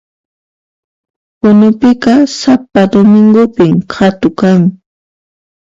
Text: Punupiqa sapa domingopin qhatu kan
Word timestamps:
Punupiqa 1.39 2.15
sapa 2.37 2.81
domingopin 2.93 3.71
qhatu 3.91 4.29
kan 4.39 4.61